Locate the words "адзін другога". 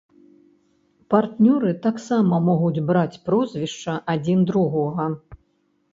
4.15-5.05